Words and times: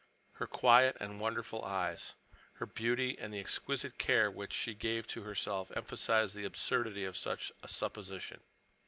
Her 0.37 0.47
quiet 0.47 0.97
and 0.99 1.19
wonderful 1.19 1.63
eyes, 1.63 2.15
her 2.53 2.65
beauty 2.65 3.15
and 3.19 3.31
the 3.31 3.39
exquisite 3.39 3.99
care 3.99 4.31
which 4.31 4.51
she 4.51 4.73
gave 4.73 5.05
to 5.09 5.21
herself 5.21 5.71
emphasized 5.75 6.33
the 6.35 6.43
absurdity 6.43 7.05
of 7.05 7.15
such 7.15 7.51
a 7.61 7.67
supposition. 7.67 8.39